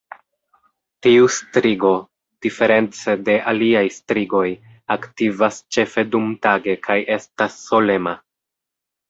[1.07, 1.91] Tiu strigo,
[2.45, 4.41] diference de aliaj strigoj,
[4.97, 8.17] aktivas ĉefe dumtage kaj estas solema.